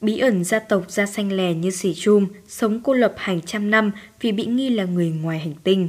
Bí 0.00 0.18
ẩn 0.18 0.44
gia 0.44 0.58
tộc 0.58 0.90
da 0.90 1.06
xanh 1.06 1.32
lè 1.32 1.54
như 1.54 1.70
sỉ 1.70 1.94
chum, 1.94 2.26
sống 2.48 2.80
cô 2.84 2.92
lập 2.92 3.14
hàng 3.16 3.40
trăm 3.46 3.70
năm 3.70 3.92
vì 4.20 4.32
bị 4.32 4.46
nghi 4.46 4.70
là 4.70 4.84
người 4.84 5.10
ngoài 5.10 5.38
hành 5.38 5.54
tinh. 5.64 5.88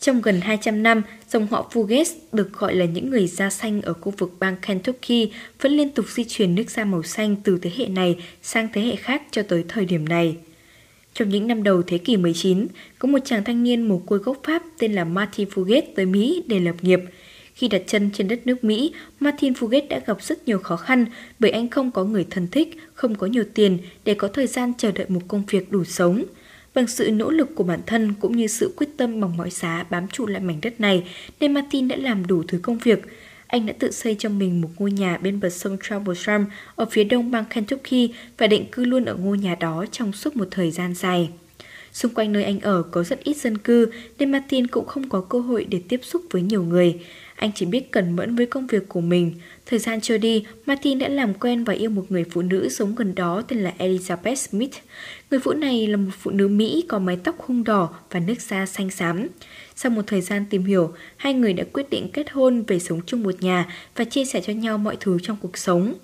Trong 0.00 0.20
gần 0.20 0.40
200 0.40 0.82
năm, 0.82 1.02
dòng 1.28 1.46
họ 1.46 1.70
Fuges 1.72 2.14
được 2.32 2.52
gọi 2.52 2.74
là 2.74 2.84
những 2.84 3.10
người 3.10 3.26
da 3.26 3.50
xanh 3.50 3.82
ở 3.82 3.92
khu 3.92 4.12
vực 4.18 4.32
bang 4.40 4.56
Kentucky 4.62 5.32
vẫn 5.60 5.72
liên 5.72 5.90
tục 5.90 6.06
di 6.08 6.24
chuyển 6.24 6.54
nước 6.54 6.70
da 6.70 6.84
màu 6.84 7.02
xanh 7.02 7.36
từ 7.36 7.58
thế 7.62 7.70
hệ 7.76 7.86
này 7.86 8.16
sang 8.42 8.68
thế 8.72 8.82
hệ 8.82 8.96
khác 8.96 9.22
cho 9.30 9.42
tới 9.42 9.64
thời 9.68 9.84
điểm 9.84 10.08
này. 10.08 10.36
Trong 11.14 11.28
những 11.28 11.46
năm 11.46 11.62
đầu 11.62 11.82
thế 11.82 11.98
kỷ 11.98 12.16
19, 12.16 12.66
có 12.98 13.08
một 13.08 13.18
chàng 13.24 13.44
thanh 13.44 13.62
niên 13.62 13.88
mồ 13.88 13.98
côi 13.98 14.18
gốc 14.18 14.40
Pháp 14.44 14.62
tên 14.78 14.92
là 14.92 15.04
Marty 15.04 15.44
Fuget 15.44 15.82
tới 15.96 16.06
Mỹ 16.06 16.42
để 16.46 16.60
lập 16.60 16.74
nghiệp. 16.82 17.00
Khi 17.56 17.68
đặt 17.68 17.82
chân 17.86 18.10
trên 18.12 18.28
đất 18.28 18.46
nước 18.46 18.64
Mỹ, 18.64 18.92
Martin 19.20 19.52
fugate 19.52 19.88
đã 19.88 20.00
gặp 20.06 20.22
rất 20.22 20.48
nhiều 20.48 20.58
khó 20.58 20.76
khăn 20.76 21.06
bởi 21.38 21.50
anh 21.50 21.68
không 21.68 21.90
có 21.90 22.04
người 22.04 22.26
thân 22.30 22.48
thích, 22.48 22.76
không 22.94 23.14
có 23.14 23.26
nhiều 23.26 23.44
tiền 23.54 23.78
để 24.04 24.14
có 24.14 24.28
thời 24.28 24.46
gian 24.46 24.72
chờ 24.78 24.92
đợi 24.92 25.06
một 25.08 25.20
công 25.28 25.42
việc 25.46 25.72
đủ 25.72 25.84
sống– 25.84 26.24
Bằng 26.76 26.86
sự 26.86 27.10
nỗ 27.10 27.30
lực 27.30 27.48
của 27.54 27.64
bản 27.64 27.80
thân 27.86 28.14
cũng 28.20 28.36
như 28.36 28.46
sự 28.46 28.74
quyết 28.76 28.86
tâm 28.96 29.20
bằng 29.20 29.36
mọi 29.36 29.50
giá 29.50 29.86
bám 29.90 30.08
trụ 30.08 30.26
lại 30.26 30.40
mảnh 30.40 30.58
đất 30.62 30.80
này, 30.80 31.04
nên 31.40 31.54
Martin 31.54 31.88
đã 31.88 31.96
làm 31.96 32.26
đủ 32.26 32.42
thứ 32.48 32.58
công 32.62 32.78
việc. 32.78 33.02
Anh 33.46 33.66
đã 33.66 33.74
tự 33.78 33.90
xây 33.90 34.16
cho 34.18 34.28
mình 34.28 34.60
một 34.60 34.68
ngôi 34.78 34.90
nhà 34.90 35.18
bên 35.18 35.40
bờ 35.40 35.48
sông 35.48 35.76
Troublesome 35.82 36.44
ở 36.76 36.86
phía 36.90 37.04
đông 37.04 37.30
bang 37.30 37.44
Kentucky 37.50 38.14
và 38.38 38.46
định 38.46 38.64
cư 38.72 38.84
luôn 38.84 39.04
ở 39.04 39.14
ngôi 39.14 39.38
nhà 39.38 39.54
đó 39.60 39.84
trong 39.92 40.12
suốt 40.12 40.36
một 40.36 40.48
thời 40.50 40.70
gian 40.70 40.94
dài. 40.94 41.28
Xung 41.92 42.14
quanh 42.14 42.32
nơi 42.32 42.44
anh 42.44 42.60
ở 42.60 42.82
có 42.82 43.02
rất 43.02 43.24
ít 43.24 43.36
dân 43.36 43.58
cư 43.58 43.90
nên 44.18 44.32
Martin 44.32 44.66
cũng 44.66 44.86
không 44.86 45.08
có 45.08 45.20
cơ 45.20 45.40
hội 45.40 45.64
để 45.64 45.80
tiếp 45.88 46.00
xúc 46.02 46.22
với 46.30 46.42
nhiều 46.42 46.62
người. 46.62 47.00
Anh 47.36 47.50
chỉ 47.54 47.66
biết 47.66 47.92
cẩn 47.92 48.16
mẫn 48.16 48.36
với 48.36 48.46
công 48.46 48.66
việc 48.66 48.88
của 48.88 49.00
mình. 49.00 49.32
Thời 49.66 49.78
gian 49.78 50.00
trôi 50.00 50.18
đi, 50.18 50.44
Martin 50.66 50.98
đã 50.98 51.08
làm 51.08 51.34
quen 51.34 51.64
và 51.64 51.72
yêu 51.72 51.90
một 51.90 52.04
người 52.08 52.24
phụ 52.30 52.42
nữ 52.42 52.68
sống 52.68 52.94
gần 52.94 53.14
đó 53.14 53.42
tên 53.48 53.58
là 53.58 53.72
Elizabeth 53.78 54.34
Smith. 54.34 54.74
Người 55.30 55.40
phụ 55.40 55.52
này 55.52 55.86
là 55.86 55.96
một 55.96 56.10
phụ 56.18 56.30
nữ 56.30 56.48
Mỹ 56.48 56.84
có 56.88 56.98
mái 56.98 57.18
tóc 57.24 57.40
hung 57.40 57.64
đỏ 57.64 57.94
và 58.10 58.20
nước 58.20 58.40
da 58.40 58.66
xanh 58.66 58.90
xám. 58.90 59.28
Sau 59.74 59.90
một 59.90 60.02
thời 60.06 60.20
gian 60.20 60.44
tìm 60.50 60.64
hiểu, 60.64 60.92
hai 61.16 61.34
người 61.34 61.52
đã 61.52 61.64
quyết 61.72 61.90
định 61.90 62.10
kết 62.12 62.30
hôn 62.30 62.62
về 62.62 62.78
sống 62.78 63.00
chung 63.06 63.22
một 63.22 63.34
nhà 63.40 63.66
và 63.96 64.04
chia 64.04 64.24
sẻ 64.24 64.40
cho 64.40 64.52
nhau 64.52 64.78
mọi 64.78 64.96
thứ 65.00 65.18
trong 65.22 65.36
cuộc 65.42 65.58
sống. 65.58 65.94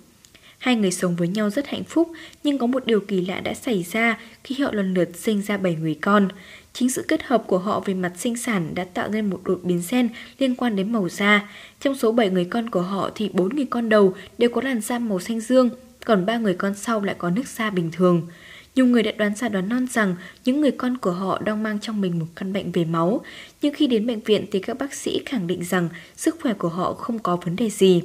Hai 0.62 0.77
người 0.77 0.91
sống 0.91 1.16
với 1.16 1.28
nhau 1.28 1.50
rất 1.50 1.66
hạnh 1.66 1.84
phúc, 1.84 2.12
nhưng 2.44 2.58
có 2.58 2.66
một 2.66 2.86
điều 2.86 3.00
kỳ 3.00 3.27
lạ 3.27 3.41
đã 3.41 3.55
xảy 3.55 3.82
ra 3.92 4.18
khi 4.44 4.55
họ 4.55 4.72
lần 4.72 4.94
lượt 4.94 5.08
sinh 5.16 5.42
ra 5.42 5.56
7 5.56 5.74
người 5.74 5.94
con. 5.94 6.28
Chính 6.72 6.91
sự 6.91 7.05
kết 7.08 7.22
hợp 7.22 7.44
của 7.46 7.58
họ 7.58 7.80
về 7.80 7.94
mặt 7.94 8.12
sinh 8.18 8.36
sản 8.36 8.74
đã 8.74 8.84
tạo 8.84 9.08
nên 9.08 9.30
một 9.30 9.40
đột 9.44 9.60
biến 9.62 9.83
gen 9.90 10.08
liên 10.38 10.56
quan 10.56 10.77
đến 10.77 10.92
màu 10.92 11.08
da. 11.08 11.48
Trong 11.80 11.94
số 11.94 12.12
7 12.12 12.30
người 12.30 12.44
con 12.44 12.70
của 12.70 12.83
họ 12.83 13.10
thì 13.14 13.30
4 13.33 13.56
người 13.56 13.64
con 13.64 13.88
đầu 13.88 14.14
đều 14.38 14.50
có 14.50 14.62
làn 14.64 14.80
da 14.80 14.98
màu 14.98 15.20
xanh 15.20 15.40
dương, 15.40 15.70
còn 16.05 16.27
ba 16.27 16.38
người 16.38 16.55
con 16.55 16.74
sau 16.74 17.00
lại 17.00 17.14
có 17.18 17.30
nước 17.30 17.48
da 17.48 17.70
bình 17.70 17.90
thường. 17.92 18.27
Nhiều 18.74 18.86
người 18.86 19.02
đã 19.02 19.12
đoán 19.12 19.34
ra 19.34 19.48
đoán 19.48 19.68
non 19.68 19.86
rằng 19.90 20.16
những 20.44 20.60
người 20.60 20.70
con 20.70 20.98
của 20.98 21.12
họ 21.12 21.42
đang 21.44 21.62
mang 21.62 21.78
trong 21.80 22.00
mình 22.00 22.18
một 22.18 22.27
căn 22.34 22.52
bệnh 22.52 22.72
về 22.72 22.84
máu, 22.84 23.20
nhưng 23.62 23.74
khi 23.74 23.86
đến 23.86 24.06
bệnh 24.06 24.20
viện 24.20 24.46
thì 24.52 24.58
các 24.58 24.78
bác 24.78 24.94
sĩ 24.94 25.22
khẳng 25.27 25.46
định 25.46 25.64
rằng 25.64 25.88
sức 26.16 26.36
khỏe 26.42 26.52
của 26.52 26.68
họ 26.68 26.92
không 26.92 27.18
có 27.18 27.36
vấn 27.36 27.56
đề 27.56 27.70
gì. 27.70 28.02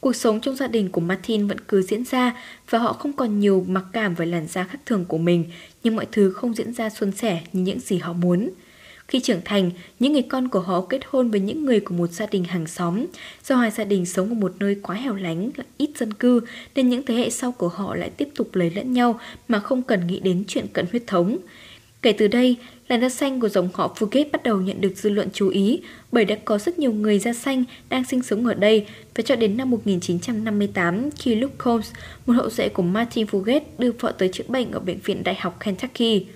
Cuộc 0.00 0.16
sống 0.16 0.40
trong 0.40 0.56
gia 0.56 0.66
đình 0.66 0.88
của 0.88 1.00
Martin 1.00 1.46
vẫn 1.46 1.58
cứ 1.68 1.82
diễn 1.82 2.04
ra 2.04 2.36
và 2.70 2.78
họ 2.78 2.92
không 2.92 3.12
còn 3.12 3.40
nhiều 3.40 3.64
mặc 3.68 3.84
cảm 3.92 4.14
với 4.14 4.26
làn 4.26 4.46
da 4.46 4.64
khác 4.64 4.78
thường 4.86 5.04
của 5.04 5.18
mình, 5.18 5.44
nhưng 5.84 5.96
mọi 5.96 6.06
thứ 6.12 6.30
không 6.30 6.54
diễn 6.54 6.72
ra 6.72 6.90
suôn 6.90 7.12
sẻ 7.12 7.40
như 7.52 7.62
những 7.62 7.80
gì 7.80 7.98
họ 7.98 8.12
muốn. 8.12 8.50
Khi 9.08 9.20
trưởng 9.20 9.40
thành, 9.44 9.70
những 9.98 10.12
người 10.12 10.22
con 10.22 10.48
của 10.48 10.60
họ 10.60 10.80
kết 10.80 11.00
hôn 11.06 11.30
với 11.30 11.40
những 11.40 11.64
người 11.64 11.80
của 11.80 11.94
một 11.94 12.12
gia 12.12 12.26
đình 12.26 12.44
hàng 12.44 12.66
xóm. 12.66 13.06
Do 13.44 13.56
hai 13.56 13.70
gia 13.70 13.84
đình 13.84 14.06
sống 14.06 14.28
ở 14.28 14.34
một 14.34 14.52
nơi 14.58 14.76
quá 14.82 14.96
hẻo 14.96 15.14
lánh, 15.14 15.50
ít 15.78 15.90
dân 15.96 16.12
cư, 16.12 16.40
nên 16.74 16.88
những 16.88 17.06
thế 17.06 17.14
hệ 17.14 17.30
sau 17.30 17.52
của 17.52 17.68
họ 17.68 17.94
lại 17.94 18.10
tiếp 18.10 18.28
tục 18.34 18.54
lấy 18.54 18.70
lẫn 18.70 18.92
nhau 18.92 19.20
mà 19.48 19.60
không 19.60 19.82
cần 19.82 20.06
nghĩ 20.06 20.20
đến 20.20 20.44
chuyện 20.48 20.66
cận 20.72 20.86
huyết 20.90 21.06
thống. 21.06 21.36
Kể 22.02 22.12
từ 22.12 22.28
đây, 22.28 22.56
làn 22.88 23.00
da 23.00 23.08
xanh 23.08 23.40
của 23.40 23.48
dòng 23.48 23.68
họ 23.74 23.94
Phuket 23.96 24.32
bắt 24.32 24.42
đầu 24.42 24.60
nhận 24.60 24.80
được 24.80 24.92
dư 24.96 25.10
luận 25.10 25.28
chú 25.32 25.48
ý 25.48 25.80
bởi 26.12 26.24
đã 26.24 26.36
có 26.44 26.58
rất 26.58 26.78
nhiều 26.78 26.92
người 26.92 27.18
da 27.18 27.32
xanh 27.32 27.64
đang 27.88 28.04
sinh 28.04 28.22
sống 28.22 28.46
ở 28.46 28.54
đây 28.54 28.86
và 29.14 29.22
cho 29.22 29.36
đến 29.36 29.56
năm 29.56 29.70
1958 29.70 31.10
khi 31.10 31.34
Luke 31.34 31.54
Combs, 31.58 31.92
một 32.26 32.32
hậu 32.32 32.50
duệ 32.50 32.68
của 32.68 32.82
Martin 32.82 33.26
Phuket, 33.26 33.62
đưa 33.78 33.92
vợ 33.92 34.12
tới 34.18 34.28
chữa 34.32 34.44
bệnh 34.48 34.72
ở 34.72 34.80
bệnh 34.80 34.98
viện 35.04 35.24
Đại 35.24 35.34
học 35.34 35.56
Kentucky. 35.60 36.26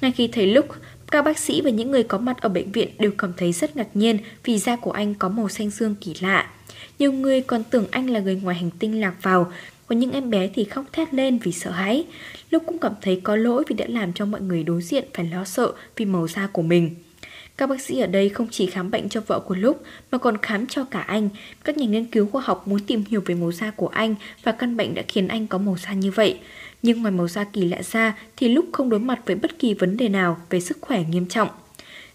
Ngay 0.00 0.12
khi 0.12 0.28
thấy 0.28 0.46
Luke, 0.46 0.74
các 1.10 1.22
bác 1.22 1.38
sĩ 1.38 1.60
và 1.60 1.70
những 1.70 1.90
người 1.90 2.02
có 2.02 2.18
mặt 2.18 2.40
ở 2.40 2.48
bệnh 2.48 2.72
viện 2.72 2.88
đều 2.98 3.10
cảm 3.18 3.32
thấy 3.36 3.52
rất 3.52 3.76
ngạc 3.76 3.88
nhiên 3.94 4.18
vì 4.44 4.58
da 4.58 4.76
của 4.76 4.90
anh 4.90 5.14
có 5.14 5.28
màu 5.28 5.48
xanh 5.48 5.70
dương 5.70 5.94
kỳ 6.00 6.14
lạ. 6.20 6.50
Nhiều 6.98 7.12
người 7.12 7.40
còn 7.40 7.64
tưởng 7.64 7.86
anh 7.90 8.10
là 8.10 8.20
người 8.20 8.40
ngoài 8.42 8.56
hành 8.56 8.70
tinh 8.78 9.00
lạc 9.00 9.14
vào, 9.22 9.52
còn 9.86 9.98
những 9.98 10.12
em 10.12 10.30
bé 10.30 10.48
thì 10.54 10.64
khóc 10.64 10.84
thét 10.92 11.14
lên 11.14 11.38
vì 11.38 11.52
sợ 11.52 11.70
hãi. 11.70 12.04
Lúc 12.50 12.62
cũng 12.66 12.78
cảm 12.78 12.92
thấy 13.02 13.20
có 13.24 13.36
lỗi 13.36 13.64
vì 13.68 13.76
đã 13.76 13.86
làm 13.88 14.12
cho 14.12 14.26
mọi 14.26 14.40
người 14.40 14.62
đối 14.62 14.82
diện 14.82 15.04
phải 15.14 15.24
lo 15.24 15.44
sợ 15.44 15.72
vì 15.96 16.04
màu 16.04 16.28
da 16.28 16.46
của 16.46 16.62
mình. 16.62 16.94
Các 17.56 17.68
bác 17.68 17.80
sĩ 17.80 18.00
ở 18.00 18.06
đây 18.06 18.28
không 18.28 18.46
chỉ 18.50 18.66
khám 18.66 18.90
bệnh 18.90 19.08
cho 19.08 19.20
vợ 19.26 19.40
của 19.40 19.54
Lúc, 19.54 19.82
mà 20.10 20.18
còn 20.18 20.38
khám 20.42 20.66
cho 20.66 20.84
cả 20.84 21.00
anh. 21.00 21.28
Các 21.64 21.78
nhà 21.78 21.86
nghiên 21.86 22.04
cứu 22.04 22.26
khoa 22.26 22.42
học 22.42 22.68
muốn 22.68 22.80
tìm 22.80 23.04
hiểu 23.08 23.22
về 23.26 23.34
màu 23.34 23.52
da 23.52 23.70
của 23.70 23.88
anh 23.88 24.14
và 24.42 24.52
căn 24.52 24.76
bệnh 24.76 24.94
đã 24.94 25.02
khiến 25.08 25.28
anh 25.28 25.46
có 25.46 25.58
màu 25.58 25.76
da 25.76 25.92
như 25.92 26.10
vậy. 26.10 26.38
Nhưng 26.82 27.02
ngoài 27.02 27.12
màu 27.12 27.28
da 27.28 27.44
kỳ 27.44 27.64
lạ 27.64 27.82
ra 27.82 28.18
thì 28.36 28.48
Lúc 28.48 28.64
không 28.72 28.88
đối 28.90 29.00
mặt 29.00 29.20
với 29.26 29.36
bất 29.36 29.58
kỳ 29.58 29.74
vấn 29.74 29.96
đề 29.96 30.08
nào 30.08 30.40
về 30.50 30.60
sức 30.60 30.78
khỏe 30.80 31.04
nghiêm 31.10 31.26
trọng. 31.26 31.48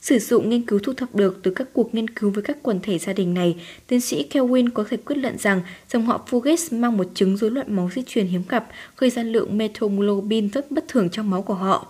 Sử 0.01 0.19
dụng 0.19 0.49
nghiên 0.49 0.65
cứu 0.65 0.79
thu 0.79 0.93
thập 0.93 1.15
được 1.15 1.39
từ 1.43 1.51
các 1.51 1.67
cuộc 1.73 1.95
nghiên 1.95 2.09
cứu 2.09 2.29
với 2.29 2.43
các 2.43 2.57
quần 2.63 2.79
thể 2.83 2.97
gia 2.97 3.13
đình 3.13 3.33
này, 3.33 3.55
tiến 3.87 4.01
sĩ 4.01 4.23
Kelvin 4.23 4.69
có 4.69 4.85
thể 4.89 4.97
quyết 4.97 5.15
luận 5.15 5.37
rằng 5.37 5.61
dòng 5.91 6.05
họ 6.05 6.25
Fuges 6.29 6.79
mang 6.79 6.97
một 6.97 7.07
chứng 7.13 7.37
rối 7.37 7.51
loạn 7.51 7.75
máu 7.75 7.89
di 7.95 8.01
truyền 8.07 8.27
hiếm 8.27 8.43
gặp 8.49 8.67
gây 8.97 9.09
ra 9.09 9.23
lượng 9.23 9.57
methemoglobin 9.57 10.49
rất 10.49 10.71
bất 10.71 10.87
thường 10.87 11.09
trong 11.09 11.29
máu 11.29 11.41
của 11.41 11.53
họ. 11.53 11.87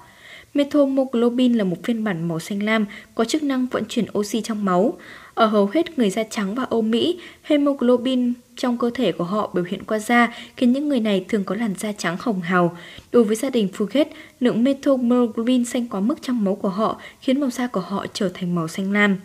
Methemoglobin 0.53 1.53
là 1.53 1.63
một 1.63 1.77
phiên 1.83 2.03
bản 2.03 2.27
màu 2.27 2.39
xanh 2.39 2.63
lam 2.63 2.85
có 3.15 3.25
chức 3.25 3.43
năng 3.43 3.67
vận 3.67 3.83
chuyển 3.89 4.05
oxy 4.17 4.41
trong 4.41 4.65
máu. 4.65 4.97
Ở 5.39 5.45
hầu 5.45 5.65
hết 5.73 5.97
người 5.97 6.09
da 6.09 6.23
trắng 6.23 6.55
và 6.55 6.63
Âu 6.63 6.81
Mỹ, 6.81 7.19
hemoglobin 7.43 8.33
trong 8.55 8.77
cơ 8.77 8.89
thể 8.93 9.11
của 9.11 9.23
họ 9.23 9.51
biểu 9.53 9.63
hiện 9.63 9.83
qua 9.83 9.99
da, 9.99 10.33
khiến 10.57 10.71
những 10.71 10.89
người 10.89 10.99
này 10.99 11.25
thường 11.27 11.43
có 11.43 11.55
làn 11.55 11.73
da 11.77 11.91
trắng 11.91 12.17
hồng 12.19 12.41
hào. 12.41 12.77
Đối 13.11 13.23
với 13.23 13.35
gia 13.35 13.49
đình 13.49 13.67
Fugate, 13.77 14.05
lượng 14.39 14.63
methemoglobin 14.63 15.65
xanh 15.65 15.87
quá 15.87 15.99
mức 15.99 16.21
trong 16.21 16.43
máu 16.43 16.55
của 16.55 16.69
họ 16.69 17.01
khiến 17.21 17.39
màu 17.39 17.49
da 17.49 17.67
của 17.67 17.79
họ 17.79 18.05
trở 18.13 18.29
thành 18.29 18.55
màu 18.55 18.67
xanh 18.67 18.91
lam. 18.91 19.17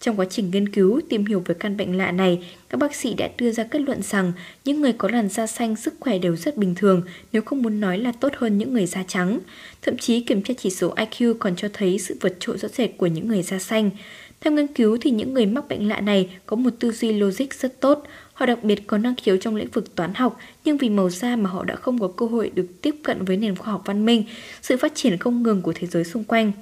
Trong 0.00 0.16
quá 0.16 0.26
trình 0.30 0.50
nghiên 0.50 0.68
cứu, 0.68 1.00
tìm 1.08 1.26
hiểu 1.26 1.42
về 1.46 1.54
căn 1.54 1.76
bệnh 1.76 1.98
lạ 1.98 2.12
này, 2.12 2.46
các 2.68 2.80
bác 2.80 2.94
sĩ 2.94 3.14
đã 3.14 3.28
đưa 3.38 3.52
ra 3.52 3.64
kết 3.64 3.80
luận 3.80 4.02
rằng 4.02 4.32
những 4.64 4.80
người 4.80 4.92
có 4.92 5.08
làn 5.08 5.28
da 5.28 5.46
xanh 5.46 5.76
sức 5.76 5.94
khỏe 6.00 6.18
đều 6.18 6.36
rất 6.36 6.56
bình 6.56 6.74
thường, 6.74 7.02
nếu 7.32 7.42
không 7.42 7.62
muốn 7.62 7.80
nói 7.80 7.98
là 7.98 8.12
tốt 8.20 8.32
hơn 8.36 8.58
những 8.58 8.74
người 8.74 8.86
da 8.86 9.02
trắng. 9.08 9.38
Thậm 9.82 9.96
chí 9.96 10.20
kiểm 10.20 10.42
tra 10.42 10.54
chỉ 10.58 10.70
số 10.70 10.94
IQ 10.94 11.34
còn 11.38 11.56
cho 11.56 11.68
thấy 11.72 11.98
sự 11.98 12.16
vượt 12.20 12.36
trội 12.40 12.58
rõ 12.58 12.68
rệt 12.68 12.90
của 12.96 13.06
những 13.06 13.28
người 13.28 13.42
da 13.42 13.58
xanh. 13.58 13.90
Theo 14.40 14.52
nghiên 14.52 14.66
cứu 14.66 14.98
thì 15.00 15.10
những 15.10 15.34
người 15.34 15.46
mắc 15.46 15.68
bệnh 15.68 15.88
lạ 15.88 16.00
này 16.00 16.28
có 16.46 16.56
một 16.56 16.70
tư 16.78 16.92
duy 16.92 17.12
logic 17.12 17.54
rất 17.60 17.80
tốt. 17.80 18.02
Họ 18.32 18.46
đặc 18.46 18.64
biệt 18.64 18.86
có 18.86 18.98
năng 18.98 19.14
khiếu 19.14 19.36
trong 19.36 19.56
lĩnh 19.56 19.70
vực 19.70 19.94
toán 19.94 20.14
học, 20.14 20.38
nhưng 20.64 20.76
vì 20.76 20.88
màu 20.88 21.10
da 21.10 21.36
mà 21.36 21.50
họ 21.50 21.64
đã 21.64 21.76
không 21.76 21.98
có 21.98 22.08
cơ 22.08 22.26
hội 22.26 22.50
được 22.54 22.66
tiếp 22.82 22.94
cận 23.02 23.24
với 23.24 23.36
nền 23.36 23.56
khoa 23.56 23.72
học 23.72 23.82
văn 23.84 24.06
minh, 24.06 24.24
sự 24.62 24.76
phát 24.76 24.92
triển 24.94 25.18
không 25.18 25.42
ngừng 25.42 25.62
của 25.62 25.72
thế 25.72 25.86
giới 25.86 26.04
xung 26.04 26.24
quanh. 26.24 26.52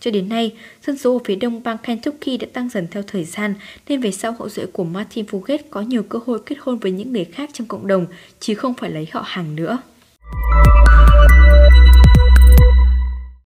Cho 0.00 0.10
đến 0.10 0.28
nay, 0.28 0.52
dân 0.86 0.98
số 0.98 1.16
ở 1.16 1.18
phía 1.24 1.36
đông 1.36 1.62
bang 1.62 1.78
Kentucky 1.82 2.36
đã 2.36 2.46
tăng 2.52 2.68
dần 2.68 2.86
theo 2.90 3.02
thời 3.06 3.24
gian, 3.24 3.54
nên 3.88 4.00
về 4.00 4.12
sau 4.12 4.32
hậu 4.38 4.48
duệ 4.48 4.66
của 4.66 4.84
Martin 4.84 5.26
Fugate 5.26 5.58
có 5.70 5.80
nhiều 5.80 6.02
cơ 6.02 6.18
hội 6.26 6.40
kết 6.46 6.56
hôn 6.60 6.78
với 6.78 6.92
những 6.92 7.12
người 7.12 7.24
khác 7.24 7.50
trong 7.52 7.66
cộng 7.66 7.86
đồng, 7.86 8.06
chứ 8.40 8.54
không 8.54 8.74
phải 8.74 8.90
lấy 8.90 9.08
họ 9.12 9.22
hàng 9.26 9.56
nữa. 9.56 9.78